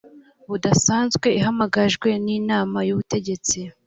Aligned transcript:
budasanzwe 0.49 1.27
ihamagajwe 1.39 2.09
n 2.23 2.25
inama 2.39 2.77
y 2.87 2.91
ubutegetsi 2.93 3.57